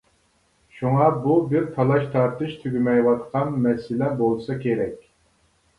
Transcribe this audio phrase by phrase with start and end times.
[0.77, 5.03] شۇڭا بۇ بىر تالاش-تارتىش تۈگىمەيۋاتقان مەسىلە بولسا كېرەك.